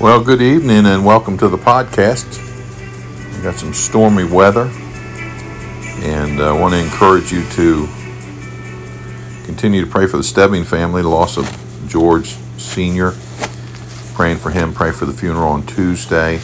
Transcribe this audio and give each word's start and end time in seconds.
Well, 0.00 0.24
good 0.24 0.40
evening 0.40 0.86
and 0.86 1.04
welcome 1.04 1.36
to 1.36 1.48
the 1.48 1.58
podcast. 1.58 2.38
We 3.36 3.42
got 3.42 3.56
some 3.56 3.74
stormy 3.74 4.24
weather, 4.24 4.62
and 6.02 6.40
I 6.40 6.58
want 6.58 6.72
to 6.72 6.80
encourage 6.80 7.30
you 7.30 7.46
to 7.50 7.86
continue 9.44 9.84
to 9.84 9.86
pray 9.86 10.06
for 10.06 10.16
the 10.16 10.22
Stebbing 10.22 10.64
family, 10.64 11.02
the 11.02 11.08
loss 11.10 11.36
of 11.36 11.46
George 11.86 12.28
Sr. 12.56 13.12
Praying 14.14 14.38
for 14.38 14.48
him, 14.48 14.72
pray 14.72 14.90
for 14.90 15.04
the 15.04 15.12
funeral 15.12 15.50
on 15.50 15.66
Tuesday. 15.66 16.38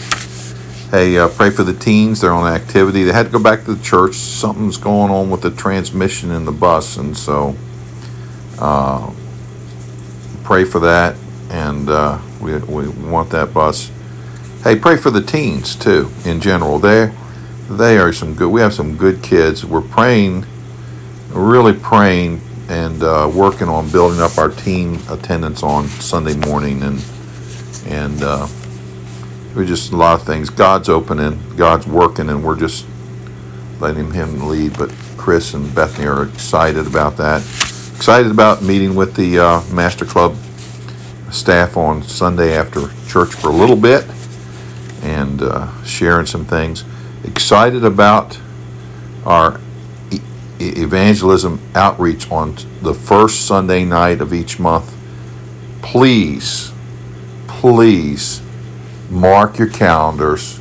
Hey, 0.91 1.17
uh, 1.17 1.29
pray 1.29 1.49
for 1.49 1.63
the 1.63 1.73
teens. 1.73 2.21
They're 2.21 2.35
on 2.35 2.53
activity. 2.53 3.05
They 3.05 3.13
had 3.13 3.25
to 3.25 3.33
go 3.33 3.43
back 3.43 3.65
to 3.65 3.75
the 3.75 3.83
church. 3.83 4.17
Something's 4.17 4.77
going 4.77 5.11
on 5.11 5.31
with 5.31 5.41
the 5.41 5.51
transmission 5.51 6.31
in 6.31 6.45
the 6.45 6.53
bus, 6.53 6.99
and 6.99 7.17
so 7.17 7.57
uh, 8.59 9.11
pray 10.45 10.65
for 10.65 10.81
that. 10.81 11.17
And 11.49 11.89
uh, 11.89 12.19
we, 12.41 12.59
we 12.59 12.89
want 12.89 13.31
that 13.31 13.53
bus. 13.53 13.91
Hey, 14.63 14.77
pray 14.77 14.97
for 14.97 15.11
the 15.11 15.23
teens 15.23 15.77
too. 15.77 16.11
In 16.25 16.41
general, 16.41 16.79
they 16.79 17.13
they 17.69 17.99
are 17.99 18.13
some 18.13 18.35
good. 18.35 18.49
We 18.49 18.61
have 18.61 18.75
some 18.75 18.97
good 18.97 19.23
kids. 19.23 19.65
We're 19.65 19.81
praying, 19.81 20.47
really 21.31 21.73
praying, 21.73 22.41
and 22.69 23.03
uh, 23.03 23.31
working 23.33 23.69
on 23.69 23.91
building 23.91 24.21
up 24.21 24.39
our 24.39 24.49
teen 24.49 25.01
attendance 25.09 25.63
on 25.63 25.89
Sunday 25.89 26.37
morning, 26.37 26.83
and 26.83 27.05
and 27.87 28.23
uh, 28.23 28.49
we 29.55 29.67
just 29.67 29.93
a 29.93 29.97
lot 29.97 30.21
of 30.21 30.27
things. 30.27 30.51
God's 30.51 30.89
opening, 30.89 31.41
God's 31.57 31.87
working, 31.87 32.29
and 32.29 32.45
we're 32.45 32.59
just 32.59 32.87
letting 33.81 34.13
Him 34.13 34.49
lead. 34.49 34.77
But 34.79 34.91
Chris 35.17 35.55
and 35.55 35.73
Bethany 35.75 36.07
are 36.07 36.25
excited 36.25 36.87
about 36.87 37.17
that. 37.17 37.43
Excited 37.97 38.31
about 38.31 38.63
meeting 38.63 38.95
with 38.95 39.15
the 39.15 39.39
uh, 39.39 39.63
Master 39.73 40.05
Club 40.05 40.37
staff 41.31 41.77
on 41.77 42.03
Sunday 42.03 42.57
after 42.57 42.89
church 43.07 43.35
for 43.35 43.49
a 43.49 43.53
little 43.53 43.77
bit 43.77 44.05
and 45.03 45.43
uh, 45.43 45.83
sharing 45.85 46.27
some 46.27 46.45
things. 46.45 46.85
Excited 47.25 47.85
about 47.85 48.39
our 49.25 49.61
e- 50.11 50.21
evangelism 50.59 51.61
outreach 51.75 52.31
on 52.31 52.57
the 52.83 52.95
first 52.95 53.47
Sunday 53.47 53.85
night 53.85 54.21
of 54.21 54.33
each 54.33 54.59
month. 54.59 54.95
Please, 55.83 56.73
please 57.47 58.43
mark 59.11 59.59
your 59.59 59.69
calendars, 59.69 60.59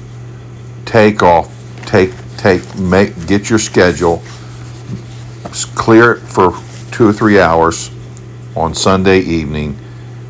take 0.86 1.24
off, 1.24 1.52
take 1.86 2.12
take 2.38 2.78
make 2.78 3.28
get 3.28 3.50
your 3.50 3.60
schedule, 3.60 4.22
clear 5.76 6.14
it 6.14 6.22
for 6.22 6.58
two 6.92 7.08
or 7.08 7.14
three 7.14 7.40
hours 7.40 7.90
on 8.56 8.74
Sunday 8.74 9.20
evening, 9.20 9.78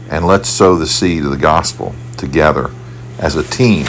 and 0.10 0.26
let's 0.28 0.50
sow 0.50 0.76
the 0.76 0.88
seed 0.88 1.24
of 1.26 1.32
the 1.32 1.38
gospel 1.38 1.96
together 2.18 2.72
as 3.20 3.36
a 3.36 3.44
team, 3.44 3.88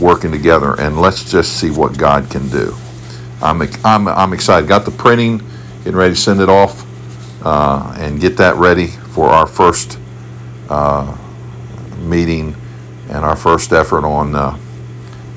working 0.00 0.32
together, 0.32 0.74
and 0.80 1.00
let's 1.00 1.30
just 1.30 1.58
see 1.60 1.70
what 1.70 1.98
God 1.98 2.30
can 2.30 2.48
do. 2.48 2.74
I'm 3.42 3.62
I'm 3.84 4.08
I'm 4.08 4.32
excited. 4.32 4.68
Got 4.68 4.84
the 4.84 4.90
printing, 4.92 5.38
getting 5.78 5.96
ready 5.96 6.14
to 6.14 6.20
send 6.20 6.40
it 6.40 6.48
off, 6.48 6.84
uh, 7.44 7.94
and 7.98 8.20
get 8.20 8.36
that 8.38 8.56
ready 8.56 8.88
for 8.88 9.28
our 9.28 9.46
first 9.46 9.98
uh, 10.70 11.16
meeting 11.98 12.56
and 13.08 13.24
our 13.24 13.36
first 13.36 13.72
effort 13.72 14.04
on 14.04 14.34
uh, 14.34 14.58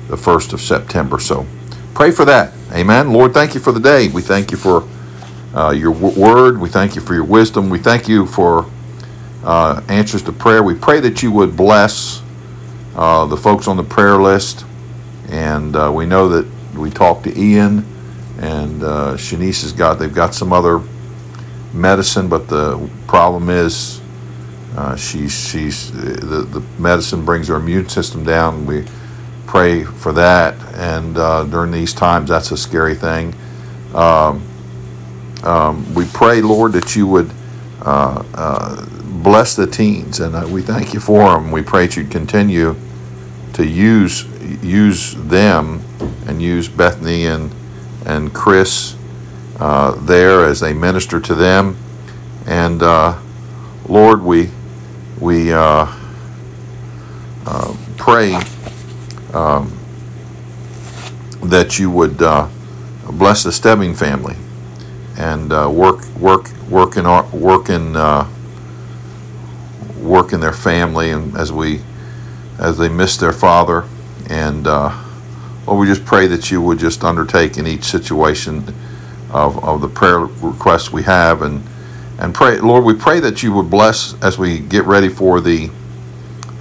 the 0.08 0.16
1st 0.16 0.52
of 0.54 0.60
September. 0.60 1.18
So 1.20 1.46
pray 1.94 2.10
for 2.10 2.24
that. 2.26 2.52
Amen. 2.72 3.12
Lord, 3.12 3.34
thank 3.34 3.54
you 3.54 3.60
for 3.60 3.72
the 3.72 3.80
day. 3.80 4.08
We 4.08 4.22
thank 4.22 4.50
you 4.50 4.56
for 4.58 4.88
uh, 5.54 5.70
your 5.70 5.94
w- 5.94 6.20
word. 6.20 6.58
We 6.60 6.68
thank 6.68 6.94
you 6.96 7.02
for 7.02 7.14
your 7.14 7.24
wisdom. 7.24 7.70
We 7.70 7.78
thank 7.78 8.08
you 8.08 8.26
for 8.26 8.66
uh, 9.44 9.82
answers 9.88 10.22
to 10.22 10.32
prayer. 10.32 10.62
We 10.62 10.74
pray 10.74 11.00
that 11.00 11.22
you 11.22 11.32
would 11.32 11.56
bless 11.56 12.22
uh, 12.94 13.26
the 13.26 13.36
folks 13.36 13.68
on 13.68 13.76
the 13.76 13.84
prayer 13.84 14.16
list. 14.20 14.64
And 15.28 15.76
uh, 15.76 15.92
we 15.94 16.06
know 16.06 16.28
that 16.28 16.46
we 16.74 16.90
talked 16.90 17.24
to 17.24 17.38
Ian 17.38 17.84
and 18.40 18.82
uh, 18.82 19.16
Shanice 19.16 19.62
has 19.62 19.72
got, 19.72 19.98
they've 19.98 20.14
got 20.14 20.34
some 20.34 20.52
other 20.52 20.80
medicine, 21.74 22.28
but 22.28 22.48
the 22.48 22.90
problem 23.06 23.50
is 23.50 24.00
uh, 24.76 24.96
she's 24.96 25.48
she's 25.48 25.90
the, 25.92 26.46
the 26.48 26.60
medicine 26.78 27.24
brings 27.24 27.48
her 27.48 27.56
immune 27.56 27.88
system 27.88 28.24
down. 28.24 28.66
We 28.66 28.84
pray 29.46 29.84
for 29.84 30.12
that, 30.12 30.54
and 30.74 31.18
uh, 31.18 31.44
during 31.44 31.72
these 31.72 31.92
times, 31.92 32.28
that's 32.28 32.50
a 32.52 32.56
scary 32.56 32.94
thing. 32.94 33.34
Um, 33.94 34.42
um, 35.42 35.94
we 35.94 36.06
pray, 36.06 36.40
Lord, 36.40 36.72
that 36.72 36.94
you 36.94 37.06
would 37.08 37.30
uh, 37.82 38.24
uh 38.34 38.86
bless 39.22 39.56
the 39.56 39.66
teens, 39.66 40.20
and 40.20 40.34
uh, 40.34 40.46
we 40.48 40.62
thank 40.62 40.94
you 40.94 41.00
for 41.00 41.32
them. 41.32 41.50
We 41.50 41.62
pray 41.62 41.86
that 41.86 41.96
you'd 41.96 42.10
continue 42.10 42.76
to 43.54 43.66
use 43.66 44.24
use 44.62 45.14
them 45.14 45.82
and 46.26 46.40
use 46.42 46.68
Bethany 46.68 47.26
and 47.26 47.52
and 48.06 48.32
Chris 48.32 48.96
uh, 49.58 49.92
there 49.92 50.44
as 50.44 50.60
they 50.60 50.72
minister 50.72 51.20
to 51.20 51.34
them, 51.34 51.76
and 52.46 52.82
Lord, 53.90 54.22
we 54.22 54.50
we 55.18 55.52
uh, 55.52 55.86
uh, 57.44 57.76
pray 57.96 58.34
um, 59.34 59.76
that 61.42 61.78
you 61.80 61.90
would 61.90 62.22
uh, 62.22 62.48
bless 63.10 63.42
the 63.42 63.50
Stebbing 63.50 63.96
family 63.96 64.36
and 65.18 65.52
uh, 65.52 65.68
work 65.68 66.06
work 66.14 66.50
work 66.68 66.96
in 66.96 67.04
work 67.32 67.68
in 67.68 67.96
uh, 67.96 68.28
work 70.00 70.32
in 70.32 70.40
their 70.40 70.52
family 70.52 71.10
and 71.10 71.36
as 71.36 71.52
we 71.52 71.80
as 72.58 72.78
they 72.78 72.88
miss 72.88 73.16
their 73.16 73.32
father 73.32 73.84
and 74.28 74.66
uh, 74.66 74.96
Lord, 75.66 75.80
we 75.80 75.86
just 75.86 76.04
pray 76.04 76.26
that 76.28 76.50
you 76.50 76.60
would 76.62 76.78
just 76.78 77.04
undertake 77.04 77.56
in 77.58 77.66
each 77.66 77.84
situation 77.84 78.64
of, 79.30 79.62
of 79.64 79.80
the 79.80 79.88
prayer 79.88 80.20
requests 80.20 80.92
we 80.92 81.02
have 81.04 81.42
and 81.42 81.62
and 82.18 82.34
pray, 82.34 82.58
Lord, 82.60 82.84
we 82.84 82.94
pray 82.94 83.18
that 83.20 83.42
you 83.42 83.52
would 83.54 83.70
bless 83.70 84.14
as 84.22 84.36
we 84.36 84.58
get 84.58 84.84
ready 84.84 85.08
for 85.08 85.40
the 85.40 85.70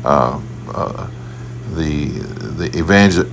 uh, 0.06 0.40
uh, 0.74 1.10
the 1.76 2.06
the 2.06 2.78
evangel- 2.78 3.28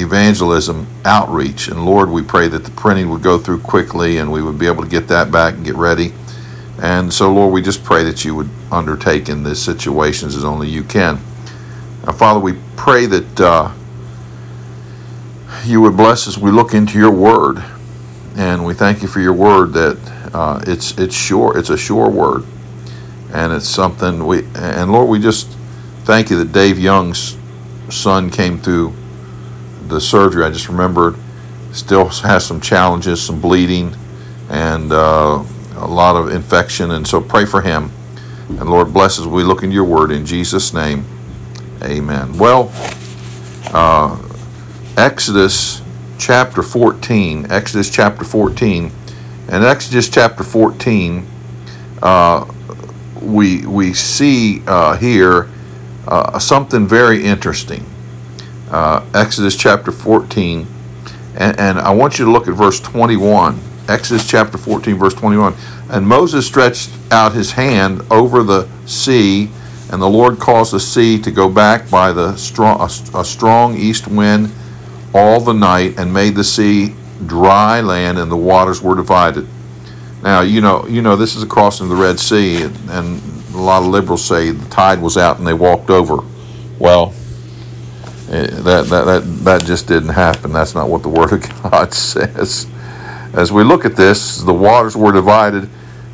evangelism 0.00 0.86
outreach. 1.04 1.68
And 1.68 1.84
Lord, 1.84 2.10
we 2.10 2.22
pray 2.22 2.48
that 2.48 2.64
the 2.64 2.70
printing 2.70 3.10
would 3.10 3.22
go 3.22 3.38
through 3.38 3.60
quickly, 3.60 4.18
and 4.18 4.32
we 4.32 4.42
would 4.42 4.58
be 4.58 4.66
able 4.66 4.82
to 4.84 4.88
get 4.88 5.08
that 5.08 5.30
back 5.30 5.54
and 5.54 5.64
get 5.64 5.76
ready. 5.76 6.14
And 6.80 7.12
so, 7.12 7.32
Lord, 7.32 7.52
we 7.52 7.60
just 7.60 7.84
pray 7.84 8.04
that 8.04 8.24
you 8.24 8.34
would 8.34 8.48
undertake 8.72 9.28
in 9.28 9.42
these 9.42 9.60
situations 9.60 10.34
as 10.34 10.44
only 10.44 10.68
you 10.68 10.82
can. 10.82 11.20
Now, 12.06 12.12
Father, 12.12 12.40
we 12.40 12.54
pray 12.76 13.04
that 13.04 13.40
uh, 13.40 13.72
you 15.64 15.82
would 15.82 15.96
bless 15.96 16.26
us. 16.26 16.38
We 16.38 16.50
look 16.50 16.72
into 16.72 16.98
your 16.98 17.10
word, 17.10 17.62
and 18.36 18.64
we 18.64 18.72
thank 18.72 19.02
you 19.02 19.08
for 19.08 19.20
your 19.20 19.34
word 19.34 19.74
that 19.74 19.98
uh, 20.32 20.62
it's 20.66 20.96
it's 20.98 21.14
sure 21.14 21.58
it's 21.58 21.68
a 21.68 21.76
sure 21.76 22.08
word, 22.08 22.44
and 23.34 23.52
it's 23.52 23.68
something 23.68 24.26
we 24.26 24.46
and 24.54 24.90
Lord, 24.90 25.10
we 25.10 25.18
just 25.18 25.48
thank 26.04 26.30
you 26.30 26.38
that 26.38 26.52
Dave 26.52 26.78
Young's 26.78 27.36
son 27.90 28.30
came 28.30 28.58
through 28.58 28.94
the 29.88 30.00
surgery. 30.00 30.44
I 30.44 30.50
just 30.50 30.68
remembered 30.68 31.16
still 31.72 32.08
has 32.08 32.46
some 32.46 32.60
challenges, 32.60 33.20
some 33.20 33.40
bleeding, 33.40 33.94
and 34.48 34.90
uh, 34.92 35.44
a 35.80 35.86
lot 35.86 36.16
of 36.16 36.30
infection, 36.30 36.90
and 36.90 37.06
so 37.06 37.20
pray 37.20 37.44
for 37.44 37.62
him. 37.62 37.90
And 38.48 38.68
Lord 38.68 38.92
bless 38.92 39.18
us. 39.18 39.26
We 39.26 39.44
look 39.44 39.62
into 39.62 39.74
your 39.74 39.84
word 39.84 40.10
in 40.10 40.26
Jesus' 40.26 40.72
name. 40.72 41.04
Amen. 41.82 42.36
Well, 42.36 42.72
uh, 43.72 44.20
Exodus 44.96 45.82
chapter 46.18 46.62
14, 46.62 47.50
Exodus 47.50 47.88
chapter 47.88 48.24
14 48.24 48.92
and 49.50 49.64
Exodus 49.64 50.08
chapter 50.08 50.44
14, 50.44 51.26
uh, 52.02 52.46
we, 53.20 53.66
we 53.66 53.92
see 53.92 54.62
uh, 54.64 54.96
here 54.96 55.50
uh, 56.06 56.38
something 56.38 56.86
very 56.86 57.24
interesting. 57.24 57.84
Uh, 58.70 59.04
Exodus 59.12 59.56
chapter 59.56 59.90
14, 59.90 60.68
and, 61.36 61.58
and 61.58 61.80
I 61.80 61.90
want 61.90 62.20
you 62.20 62.26
to 62.26 62.30
look 62.30 62.46
at 62.46 62.54
verse 62.54 62.78
21. 62.78 63.58
Exodus 63.90 64.26
chapter 64.26 64.56
14, 64.56 64.96
verse 64.96 65.14
21. 65.14 65.54
And 65.90 66.06
Moses 66.06 66.46
stretched 66.46 66.90
out 67.10 67.32
his 67.32 67.52
hand 67.52 68.02
over 68.10 68.44
the 68.44 68.68
sea, 68.86 69.50
and 69.90 70.00
the 70.00 70.08
Lord 70.08 70.38
caused 70.38 70.72
the 70.72 70.78
sea 70.78 71.20
to 71.20 71.30
go 71.32 71.50
back 71.50 71.90
by 71.90 72.12
the 72.12 72.36
strong, 72.36 72.80
a, 72.80 73.24
strong 73.24 73.76
east 73.76 74.06
wind 74.06 74.52
all 75.12 75.40
the 75.40 75.52
night, 75.52 75.98
and 75.98 76.14
made 76.14 76.36
the 76.36 76.44
sea 76.44 76.94
dry 77.26 77.80
land 77.80 78.18
and 78.18 78.30
the 78.30 78.36
waters 78.36 78.80
were 78.80 78.94
divided. 78.94 79.46
Now, 80.22 80.42
you 80.42 80.60
know, 80.60 80.86
you 80.86 81.02
know, 81.02 81.16
this 81.16 81.34
is 81.34 81.42
a 81.42 81.46
crossing 81.46 81.90
of 81.90 81.90
the 81.90 82.02
Red 82.02 82.20
Sea, 82.20 82.62
and, 82.62 82.76
and 82.90 83.22
a 83.54 83.58
lot 83.58 83.82
of 83.82 83.88
liberals 83.88 84.24
say 84.24 84.50
the 84.52 84.68
tide 84.70 85.02
was 85.02 85.16
out 85.16 85.38
and 85.38 85.46
they 85.46 85.54
walked 85.54 85.90
over. 85.90 86.18
Well, 86.78 87.12
eh, 88.30 88.46
that, 88.46 88.86
that, 88.86 89.04
that, 89.04 89.22
that 89.44 89.66
just 89.66 89.88
didn't 89.88 90.10
happen. 90.10 90.52
That's 90.52 90.74
not 90.74 90.88
what 90.88 91.02
the 91.02 91.08
Word 91.08 91.32
of 91.32 91.62
God 91.70 91.92
says. 91.92 92.68
As 93.32 93.52
we 93.52 93.62
look 93.62 93.84
at 93.84 93.96
this, 93.96 94.38
the 94.38 94.52
waters 94.52 94.96
were 94.96 95.12
divided. 95.12 95.68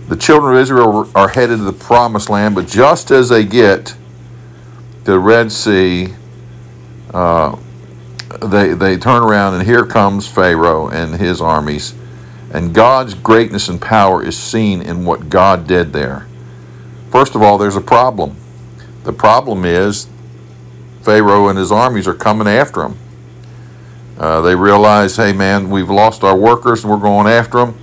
The 0.08 0.16
children 0.16 0.54
of 0.54 0.60
Israel 0.60 1.10
are 1.14 1.28
headed 1.28 1.58
to 1.58 1.64
the 1.64 1.72
promised 1.72 2.28
land, 2.28 2.54
but 2.54 2.66
just 2.66 3.10
as 3.10 3.28
they 3.28 3.44
get 3.44 3.96
to 5.04 5.12
the 5.12 5.18
Red 5.18 5.50
Sea, 5.50 6.14
uh, 7.14 7.56
they 8.42 8.74
they 8.74 8.98
turn 8.98 9.22
around 9.22 9.54
and 9.54 9.66
here 9.66 9.86
comes 9.86 10.28
Pharaoh 10.28 10.88
and 10.88 11.14
his 11.14 11.40
armies, 11.40 11.94
and 12.52 12.74
God's 12.74 13.14
greatness 13.14 13.68
and 13.68 13.80
power 13.80 14.22
is 14.22 14.36
seen 14.36 14.82
in 14.82 15.04
what 15.04 15.30
God 15.30 15.66
did 15.66 15.92
there. 15.92 16.26
First 17.10 17.34
of 17.34 17.42
all, 17.42 17.56
there's 17.56 17.76
a 17.76 17.80
problem. 17.80 18.36
The 19.04 19.12
problem 19.12 19.64
is 19.64 20.08
Pharaoh 21.02 21.48
and 21.48 21.58
his 21.58 21.72
armies 21.72 22.06
are 22.06 22.14
coming 22.14 22.46
after 22.46 22.82
him. 22.82 22.98
Uh, 24.18 24.40
they 24.40 24.54
realize, 24.54 25.16
hey 25.16 25.32
man, 25.32 25.70
we've 25.70 25.90
lost 25.90 26.24
our 26.24 26.36
workers 26.36 26.84
and 26.84 26.90
we're 26.90 26.98
going 26.98 27.26
after 27.26 27.58
them. 27.58 27.78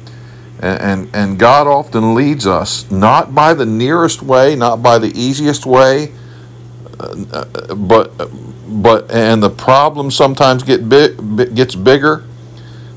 And, 0.59 0.81
and, 0.81 1.15
and 1.15 1.39
God 1.39 1.67
often 1.67 2.15
leads 2.15 2.47
us 2.47 2.89
not 2.89 3.35
by 3.35 3.53
the 3.53 3.65
nearest 3.65 4.23
way, 4.23 4.55
not 4.55 4.81
by 4.81 4.97
the 4.97 5.11
easiest 5.19 5.65
way, 5.65 6.11
uh, 6.99 7.75
but 7.75 8.11
but 8.67 9.11
and 9.11 9.43
the 9.43 9.49
problem 9.49 10.09
sometimes 10.09 10.63
get 10.63 10.87
big, 10.87 11.55
gets 11.55 11.75
bigger. 11.75 12.23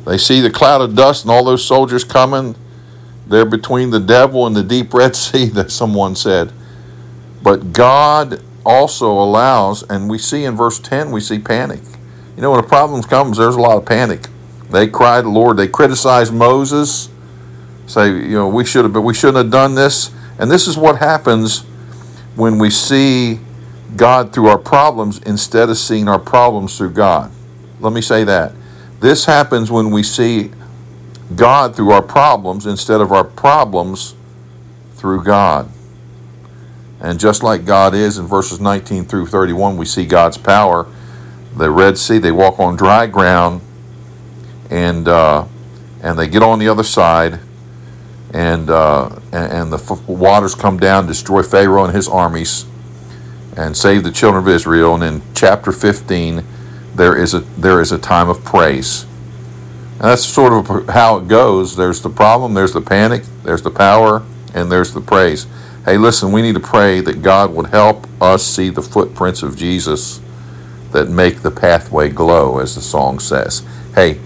They 0.06 0.18
see 0.18 0.40
the 0.40 0.50
cloud 0.50 0.80
of 0.80 0.94
dust 0.94 1.24
and 1.24 1.30
all 1.30 1.44
those 1.44 1.64
soldiers 1.64 2.04
coming. 2.04 2.54
They're 3.26 3.44
between 3.44 3.90
the 3.90 4.00
devil 4.00 4.46
and 4.46 4.54
the 4.54 4.62
deep 4.62 4.94
Red 4.94 5.16
Sea, 5.16 5.46
that 5.46 5.70
someone 5.70 6.14
said. 6.14 6.52
But 7.42 7.72
God 7.72 8.42
also 8.64 9.10
allows, 9.10 9.82
and 9.84 10.08
we 10.08 10.18
see 10.18 10.44
in 10.44 10.56
verse 10.56 10.78
10, 10.78 11.12
we 11.12 11.20
see 11.20 11.38
panic. 11.38 11.80
You 12.36 12.42
know, 12.42 12.50
when 12.50 12.60
a 12.60 12.66
problem 12.66 13.02
comes, 13.02 13.38
there's 13.38 13.56
a 13.56 13.60
lot 13.60 13.76
of 13.76 13.86
panic. 13.86 14.26
They 14.70 14.86
cried, 14.88 15.24
Lord, 15.24 15.56
they 15.56 15.68
criticized 15.68 16.34
Moses, 16.34 17.08
say, 17.86 18.08
you 18.08 18.34
know, 18.34 18.48
we 18.48 18.64
should 18.64 18.84
have, 18.84 18.92
but 18.92 19.02
we 19.02 19.14
shouldn't 19.14 19.38
have 19.38 19.50
done 19.50 19.74
this. 19.74 20.10
And 20.38 20.50
this 20.50 20.66
is 20.68 20.76
what 20.76 20.98
happens 20.98 21.60
when 22.34 22.58
we 22.58 22.68
see 22.68 23.40
God 23.96 24.32
through 24.32 24.48
our 24.48 24.58
problems 24.58 25.18
instead 25.22 25.70
of 25.70 25.78
seeing 25.78 26.08
our 26.08 26.18
problems 26.18 26.76
through 26.76 26.90
God. 26.90 27.32
Let 27.80 27.92
me 27.92 28.02
say 28.02 28.24
that. 28.24 28.52
This 29.00 29.24
happens 29.24 29.70
when 29.70 29.90
we 29.90 30.02
see 30.02 30.50
God 31.34 31.74
through 31.74 31.90
our 31.90 32.02
problems 32.02 32.66
instead 32.66 33.00
of 33.00 33.12
our 33.12 33.24
problems 33.24 34.14
through 34.94 35.24
God. 35.24 35.70
And 37.00 37.20
just 37.20 37.42
like 37.42 37.64
God 37.64 37.94
is 37.94 38.18
in 38.18 38.26
verses 38.26 38.60
19 38.60 39.04
through 39.04 39.26
31, 39.26 39.76
we 39.76 39.84
see 39.84 40.06
God's 40.06 40.38
power. 40.38 40.86
The 41.56 41.70
Red 41.70 41.96
Sea, 41.96 42.18
they 42.18 42.32
walk 42.32 42.60
on 42.60 42.76
dry 42.76 43.06
ground, 43.06 43.62
and 44.70 45.08
uh, 45.08 45.46
and 46.02 46.18
they 46.18 46.28
get 46.28 46.42
on 46.42 46.58
the 46.58 46.68
other 46.68 46.82
side, 46.82 47.40
and 48.34 48.68
uh, 48.68 49.08
and, 49.32 49.52
and 49.52 49.72
the 49.72 49.78
f- 49.78 50.06
waters 50.06 50.54
come 50.54 50.78
down, 50.78 51.06
destroy 51.06 51.42
Pharaoh 51.42 51.84
and 51.84 51.94
his 51.94 52.08
armies, 52.08 52.66
and 53.56 53.74
save 53.74 54.04
the 54.04 54.12
children 54.12 54.44
of 54.44 54.48
Israel. 54.48 54.94
And 54.94 55.02
in 55.02 55.22
chapter 55.34 55.72
15, 55.72 56.44
there 56.94 57.16
is 57.16 57.32
a 57.32 57.40
there 57.40 57.80
is 57.80 57.90
a 57.90 57.98
time 57.98 58.28
of 58.28 58.44
praise. 58.44 59.06
And 59.94 60.04
that's 60.04 60.26
sort 60.26 60.52
of 60.52 60.90
how 60.90 61.16
it 61.16 61.26
goes. 61.26 61.74
There's 61.74 62.02
the 62.02 62.10
problem, 62.10 62.52
there's 62.52 62.74
the 62.74 62.82
panic, 62.82 63.24
there's 63.44 63.62
the 63.62 63.70
power, 63.70 64.22
and 64.54 64.70
there's 64.70 64.92
the 64.92 65.00
praise. 65.00 65.46
Hey, 65.86 65.96
listen, 65.96 66.32
we 66.32 66.42
need 66.42 66.54
to 66.54 66.60
pray 66.60 67.00
that 67.00 67.22
God 67.22 67.54
would 67.54 67.68
help 67.68 68.06
us 68.20 68.44
see 68.44 68.68
the 68.68 68.82
footprints 68.82 69.42
of 69.42 69.56
Jesus 69.56 70.20
that 70.96 71.10
make 71.10 71.42
the 71.42 71.50
pathway 71.50 72.08
glow, 72.08 72.58
as 72.58 72.74
the 72.74 72.80
song 72.80 73.18
says. 73.18 73.62
Hey, 73.94 74.18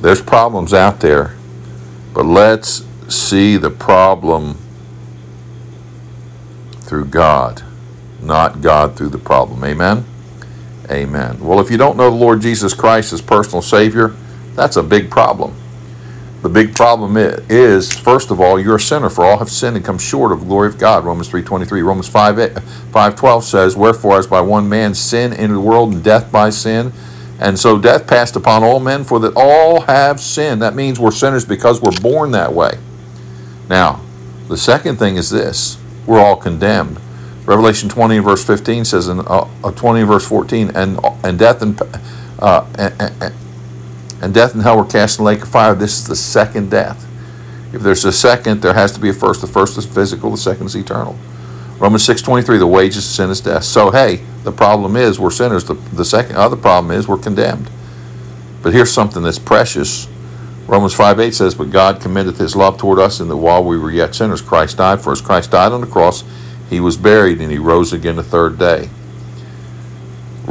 there's 0.00 0.22
problems 0.22 0.72
out 0.72 1.00
there, 1.00 1.34
but 2.14 2.24
let's 2.24 2.84
see 3.08 3.56
the 3.56 3.70
problem 3.70 4.58
through 6.82 7.06
God, 7.06 7.64
not 8.22 8.60
God 8.60 8.96
through 8.96 9.08
the 9.08 9.18
problem. 9.18 9.64
Amen? 9.64 10.04
Amen. 10.88 11.40
Well, 11.40 11.58
if 11.58 11.68
you 11.68 11.76
don't 11.76 11.96
know 11.96 12.08
the 12.08 12.16
Lord 12.16 12.40
Jesus 12.40 12.72
Christ 12.72 13.12
as 13.12 13.20
personal 13.20 13.60
Savior, 13.60 14.14
that's 14.54 14.76
a 14.76 14.84
big 14.84 15.10
problem. 15.10 15.52
The 16.42 16.48
big 16.48 16.74
problem 16.74 17.16
is, 17.16 17.92
first 17.92 18.32
of 18.32 18.40
all, 18.40 18.58
you're 18.58 18.74
a 18.74 18.80
sinner, 18.80 19.08
for 19.08 19.24
all 19.24 19.38
have 19.38 19.48
sinned 19.48 19.76
and 19.76 19.84
come 19.84 19.96
short 19.96 20.32
of 20.32 20.40
the 20.40 20.46
glory 20.46 20.66
of 20.66 20.76
God. 20.76 21.04
Romans 21.04 21.28
3.23. 21.28 21.84
Romans 21.84 22.08
5, 22.08 22.34
5.12 22.34 23.42
says, 23.44 23.76
Wherefore, 23.76 24.18
as 24.18 24.26
by 24.26 24.40
one 24.40 24.68
man 24.68 24.92
sin 24.94 25.32
entered 25.32 25.54
the 25.54 25.60
world, 25.60 25.92
and 25.92 26.02
death 26.02 26.32
by 26.32 26.50
sin, 26.50 26.92
and 27.38 27.56
so 27.56 27.78
death 27.78 28.08
passed 28.08 28.34
upon 28.34 28.64
all 28.64 28.80
men, 28.80 29.04
for 29.04 29.20
that 29.20 29.34
all 29.36 29.82
have 29.82 30.20
sinned. 30.20 30.60
That 30.62 30.74
means 30.74 30.98
we're 30.98 31.12
sinners 31.12 31.44
because 31.44 31.80
we're 31.80 32.00
born 32.00 32.32
that 32.32 32.52
way. 32.52 32.76
Now, 33.68 34.00
the 34.48 34.56
second 34.56 34.98
thing 34.98 35.16
is 35.16 35.30
this 35.30 35.78
we're 36.06 36.20
all 36.20 36.36
condemned. 36.36 36.98
Revelation 37.46 37.88
20 37.88 38.18
verse 38.18 38.44
15 38.44 38.84
says 38.84 39.08
in 39.08 39.20
uh, 39.20 39.48
uh 39.64 39.70
20 39.70 40.02
verse 40.02 40.26
14, 40.26 40.72
and 40.74 40.98
and 41.22 41.38
death 41.38 41.62
and, 41.62 41.80
uh, 42.38 42.66
and, 42.78 43.12
and, 43.22 43.34
and 44.22 44.32
death 44.32 44.54
and 44.54 44.62
hell 44.62 44.78
were 44.78 44.84
cast 44.84 45.18
in 45.18 45.24
the 45.24 45.30
lake 45.30 45.42
of 45.42 45.48
fire. 45.48 45.74
This 45.74 45.98
is 45.98 46.06
the 46.06 46.16
second 46.16 46.70
death. 46.70 47.06
If 47.74 47.82
there's 47.82 48.04
a 48.04 48.12
second, 48.12 48.62
there 48.62 48.74
has 48.74 48.92
to 48.92 49.00
be 49.00 49.08
a 49.08 49.12
first. 49.12 49.40
The 49.40 49.46
first 49.46 49.76
is 49.76 49.84
physical, 49.84 50.30
the 50.30 50.36
second 50.36 50.66
is 50.66 50.76
eternal. 50.76 51.18
Romans 51.78 52.06
6.23, 52.06 52.60
the 52.60 52.66
wages 52.66 52.98
of 52.98 53.02
sin 53.04 53.30
is 53.30 53.40
death. 53.40 53.64
So, 53.64 53.90
hey, 53.90 54.22
the 54.44 54.52
problem 54.52 54.94
is 54.94 55.18
we're 55.18 55.32
sinners. 55.32 55.64
The, 55.64 55.74
the 55.74 56.04
second 56.04 56.36
other 56.36 56.56
problem 56.56 56.96
is 56.96 57.08
we're 57.08 57.18
condemned. 57.18 57.68
But 58.62 58.72
here's 58.72 58.92
something 58.92 59.24
that's 59.24 59.40
precious. 59.40 60.06
Romans 60.68 60.94
5 60.94 61.18
8 61.18 61.34
says, 61.34 61.54
But 61.56 61.70
God 61.70 62.00
commendeth 62.00 62.38
his 62.38 62.54
love 62.54 62.78
toward 62.78 63.00
us 63.00 63.18
in 63.18 63.26
that 63.28 63.36
while 63.36 63.64
we 63.64 63.76
were 63.76 63.90
yet 63.90 64.14
sinners, 64.14 64.40
Christ 64.40 64.76
died 64.76 65.00
for 65.00 65.10
us. 65.10 65.20
Christ 65.20 65.50
died 65.50 65.72
on 65.72 65.80
the 65.80 65.86
cross, 65.88 66.22
he 66.70 66.78
was 66.78 66.96
buried, 66.96 67.40
and 67.40 67.50
he 67.50 67.58
rose 67.58 67.92
again 67.92 68.16
the 68.16 68.22
third 68.22 68.58
day. 68.58 68.88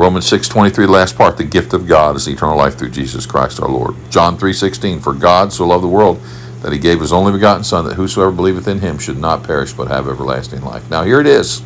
Romans 0.01 0.25
6:23 0.25 0.88
last 0.88 1.15
part, 1.15 1.38
the 1.38 1.44
gift 1.44 1.74
of 1.74 1.88
God 1.88 2.15
is 2.15 2.27
eternal 2.27 2.57
life 2.57 2.75
through 2.75 2.89
Jesus 2.89 3.27
Christ 3.27 3.62
our 3.62 3.69
Lord. 3.69 3.94
John 4.09 4.36
3:16 4.36 5.00
For 5.00 5.13
God 5.13 5.53
so 5.53 5.68
loved 5.68 5.83
the 5.83 5.88
world 5.88 6.19
that 6.63 6.74
he 6.74 6.80
gave 6.80 7.00
his 7.00 7.13
only 7.13 7.31
begotten 7.31 7.63
Son, 7.63 7.86
that 7.86 7.94
whosoever 7.94 8.31
believeth 8.31 8.68
in 8.68 8.80
him 8.80 8.98
should 8.98 9.19
not 9.19 9.44
perish 9.44 9.74
but 9.74 9.89
have 9.89 10.07
everlasting 10.07 10.63
life. 10.63 10.89
Now 10.89 11.03
here 11.03 11.19
it 11.19 11.27
is. 11.27 11.62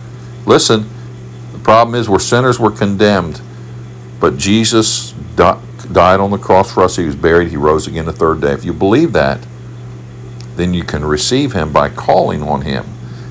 Listen, 0.46 0.90
the 1.54 1.60
problem 1.60 1.96
is 1.96 2.10
we're 2.10 2.20
sinners, 2.20 2.60
we're 2.60 2.72
condemned. 2.72 3.40
But 4.20 4.36
Jesus 4.36 5.14
died 5.38 6.20
on 6.20 6.32
the 6.32 6.38
cross 6.38 6.74
for 6.74 6.84
us. 6.84 6.98
He 6.98 7.06
was 7.06 7.16
buried. 7.16 7.52
He 7.52 7.58
rose 7.58 7.88
again 7.88 8.06
the 8.06 8.12
third 8.12 8.42
day. 8.42 8.52
If 8.52 8.66
you 8.66 8.74
believe 8.74 9.14
that, 9.14 9.40
then 10.58 10.74
you 10.74 10.84
can 10.84 11.06
receive 11.06 11.54
him 11.54 11.72
by 11.72 11.88
calling 11.88 12.44
on 12.44 12.64
him. 12.64 12.84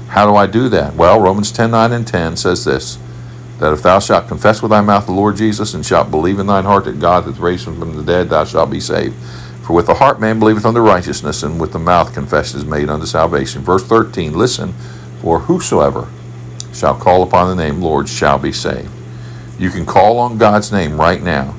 How 0.09 0.25
do 0.27 0.35
I 0.35 0.47
do 0.47 0.71
that? 0.71 0.95
Well, 0.95 1.21
Romans 1.21 1.53
10 1.53 1.73
9 1.73 1.93
and 1.93 2.07
10 2.07 2.39
says 2.39 2.65
this 2.65 2.99
that 3.59 3.73
if 3.73 3.83
thou 3.83 3.99
shalt 3.99 4.29
confess 4.29 4.61
with 4.63 4.71
thy 4.71 4.81
mouth 4.81 5.07
the 5.07 5.13
Lord 5.13 5.37
Jesus 5.37 5.75
and 5.75 5.87
shalt 5.87 6.11
believe 6.11 6.39
in 6.39 6.47
thine 6.47 6.65
heart 6.65 6.85
that 6.85 7.01
God 7.01 7.25
hath 7.25 7.39
raised 7.39 7.67
him 7.67 7.79
from 7.79 7.97
the 7.97 8.03
dead, 8.03 8.29
thou 8.29 8.45
shalt 8.45 8.71
be 8.71 8.81
saved. 8.81 9.15
For 9.65 9.73
with 9.73 9.87
the 9.87 9.95
heart 9.95 10.21
man 10.21 10.39
believeth 10.39 10.67
unto 10.67 10.81
righteousness, 10.81 11.43
and 11.43 11.59
with 11.59 11.73
the 11.73 11.79
mouth 11.79 12.13
confession 12.13 12.59
is 12.59 12.67
made 12.67 12.91
unto 12.91 13.07
salvation. 13.07 13.63
Verse 13.63 13.85
13 13.85 14.35
Listen, 14.35 14.73
for 15.21 15.41
whosoever 15.41 16.09
shall 16.75 16.95
call 16.95 17.23
upon 17.23 17.49
the 17.49 17.63
name 17.63 17.81
Lord 17.81 18.09
shall 18.09 18.39
be 18.39 18.53
saved. 18.53 18.91
You 19.59 19.71
can 19.71 19.87
call 19.87 20.19
on 20.19 20.37
God's 20.37 20.71
name 20.73 21.01
right 21.01 21.23
now 21.23 21.55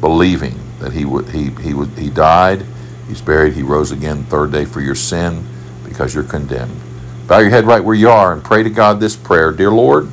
believing 0.00 0.54
that 0.78 0.92
he 0.92 1.04
would 1.04 1.30
he 1.30 1.50
he 1.62 1.74
would 1.74 1.90
he 1.98 2.10
died, 2.10 2.64
he's 3.08 3.20
buried, 3.20 3.54
he 3.54 3.62
rose 3.62 3.90
again 3.90 4.24
third 4.24 4.52
day 4.52 4.64
for 4.64 4.80
your 4.80 4.94
sin 4.94 5.44
because 5.84 6.14
you're 6.14 6.22
condemned. 6.22 6.80
Bow 7.26 7.38
your 7.38 7.50
head 7.50 7.64
right 7.64 7.82
where 7.82 7.94
you 7.94 8.08
are 8.08 8.32
and 8.32 8.44
pray 8.44 8.62
to 8.62 8.70
God 8.70 9.00
this 9.00 9.16
prayer. 9.16 9.50
Dear 9.50 9.70
Lord, 9.70 10.10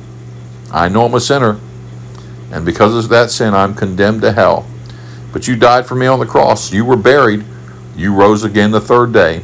I 0.72 0.88
know 0.88 1.06
I'm 1.06 1.14
a 1.14 1.20
sinner, 1.20 1.58
and 2.50 2.64
because 2.64 2.94
of 2.94 3.08
that 3.10 3.30
sin 3.30 3.54
I'm 3.54 3.74
condemned 3.74 4.22
to 4.22 4.32
hell. 4.32 4.66
But 5.32 5.46
you 5.46 5.56
died 5.56 5.86
for 5.86 5.94
me 5.94 6.06
on 6.06 6.18
the 6.18 6.26
cross. 6.26 6.72
You 6.72 6.84
were 6.84 6.96
buried. 6.96 7.44
You 7.94 8.14
rose 8.14 8.44
again 8.44 8.70
the 8.70 8.80
third 8.80 9.12
day. 9.12 9.42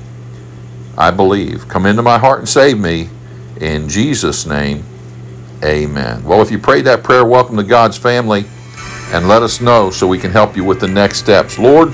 I 0.97 1.11
believe. 1.11 1.69
Come 1.69 1.87
into 1.87 2.03
my 2.03 2.19
heart 2.19 2.41
and 2.41 2.49
save 2.49 2.79
me. 2.79 3.09
In 3.61 3.89
Jesus' 3.89 4.47
name, 4.47 4.85
amen. 5.65 6.25
Well, 6.25 6.43
if 6.43 6.51
you 6.51 6.59
prayed 6.59 6.87
that 6.87 7.05
prayer, 7.05 7.25
welcome 7.25 7.57
to 7.57 7.63
God's 7.63 7.97
family 7.97 8.45
and 9.13 9.29
let 9.29 9.43
us 9.43 9.61
know 9.61 9.91
so 9.91 10.07
we 10.07 10.19
can 10.19 10.31
help 10.31 10.57
you 10.57 10.65
with 10.65 10.81
the 10.81 10.89
next 10.89 11.19
steps. 11.19 11.59
Lord, 11.59 11.93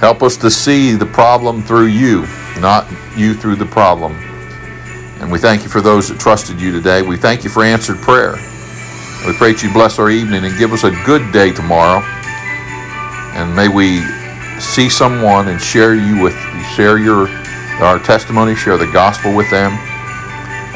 help 0.00 0.22
us 0.22 0.36
to 0.38 0.50
see 0.50 0.92
the 0.92 1.06
problem 1.06 1.62
through 1.62 1.86
you, 1.86 2.26
not 2.58 2.86
you 3.16 3.34
through 3.34 3.56
the 3.56 3.66
problem. 3.66 4.33
And 5.24 5.32
we 5.32 5.38
thank 5.40 5.64
you 5.64 5.68
for 5.68 5.80
those 5.80 6.08
that 6.10 6.20
trusted 6.20 6.60
you 6.60 6.70
today. 6.70 7.02
We 7.02 7.16
thank 7.16 7.42
you 7.42 7.50
for 7.50 7.64
answered 7.64 7.96
prayer. 7.98 8.34
We 9.26 9.32
pray 9.32 9.52
that 9.52 9.62
you 9.64 9.72
bless 9.72 9.98
our 9.98 10.10
evening 10.10 10.44
and 10.44 10.56
give 10.58 10.72
us 10.72 10.84
a 10.84 10.90
good 11.04 11.32
day 11.32 11.50
tomorrow. 11.50 12.04
And 13.34 13.56
may 13.56 13.68
we 13.68 14.04
see 14.60 14.88
someone 14.88 15.48
and 15.48 15.60
share 15.60 15.94
you 15.94 16.22
with 16.22 16.34
share 16.76 16.98
your 16.98 17.28
our 17.82 17.98
testimony, 17.98 18.54
share 18.54 18.76
the 18.76 18.90
gospel 18.92 19.34
with 19.34 19.50
them. 19.50 19.72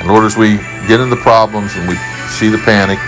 And 0.00 0.08
Lord, 0.08 0.24
as 0.24 0.36
we 0.36 0.56
get 0.88 0.98
into 0.98 1.16
problems 1.16 1.76
and 1.76 1.86
we 1.86 1.94
see 2.26 2.48
the 2.48 2.58
panic, 2.64 2.98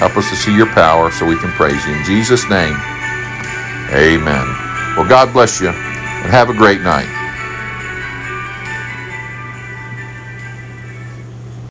Help 0.00 0.16
us 0.16 0.30
to 0.30 0.34
see 0.36 0.56
your 0.56 0.72
power 0.72 1.10
so 1.10 1.26
we 1.26 1.36
can 1.36 1.50
praise 1.50 1.84
you. 1.84 1.92
In 1.92 2.02
Jesus' 2.06 2.48
name, 2.48 2.72
amen. 3.92 4.46
Well, 4.96 5.06
God 5.06 5.30
bless 5.34 5.60
you 5.60 5.68
and 5.68 6.32
have 6.32 6.48
a 6.48 6.54
great 6.54 6.80
night. 6.80 7.19